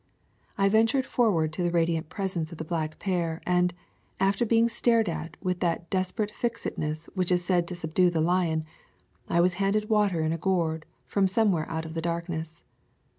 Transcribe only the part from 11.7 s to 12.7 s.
of the darkness.